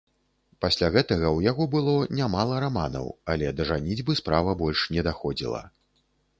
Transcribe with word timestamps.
Пасля 0.63 0.87
гэтага 0.95 1.25
ў 1.37 1.47
яго 1.51 1.67
было 1.75 1.93
нямала 2.21 2.57
раманаў, 2.65 3.13
але 3.35 3.53
да 3.61 3.71
жаніцьбы 3.73 4.19
справа 4.23 4.59
больш 4.65 4.79
не 4.99 5.09
даходзіла. 5.13 5.61